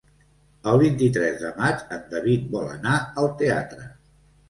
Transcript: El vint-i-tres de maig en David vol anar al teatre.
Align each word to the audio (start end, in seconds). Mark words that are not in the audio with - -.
El 0.71 0.81
vint-i-tres 0.83 1.37
de 1.45 1.53
maig 1.61 1.85
en 1.99 2.03
David 2.17 2.51
vol 2.59 2.75
anar 2.75 2.99
al 3.25 3.33
teatre. 3.45 3.91